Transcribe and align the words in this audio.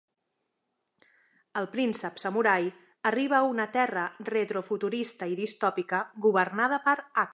El 1.61 1.67
príncep 1.75 2.17
samurai 2.23 2.63
arriba 3.11 3.37
a 3.41 3.47
una 3.51 3.67
Terra 3.75 4.05
retrofuturista 4.31 5.29
i 5.35 5.39
distòpica 5.43 6.01
governada 6.29 6.83
per 6.89 6.97
Aku. 7.05 7.29